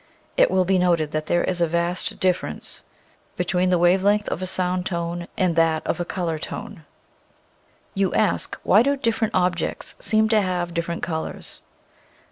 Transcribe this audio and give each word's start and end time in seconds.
It 0.35 0.49
will 0.49 0.65
be 0.65 0.79
noted 0.79 1.11
that 1.11 1.27
there 1.27 1.43
is 1.43 1.61
a 1.61 1.67
vast 1.67 2.19
dif 2.19 2.41
ference 2.41 2.81
between 3.37 3.69
the 3.69 3.77
wave 3.77 4.01
length 4.01 4.27
of 4.29 4.41
a 4.41 4.47
sound 4.47 4.83
tone 4.87 5.27
and 5.37 5.55
that 5.55 5.85
of 5.85 5.99
a 5.99 6.05
color 6.05 6.39
tone. 6.39 6.85
You 7.93 8.11
ask, 8.15 8.57
why 8.63 8.81
do 8.81 8.95
different 8.97 9.35
objects 9.35 9.93
seem 9.99 10.27
to 10.29 10.41
have 10.41 10.73
different 10.73 11.03
colors 11.03 11.61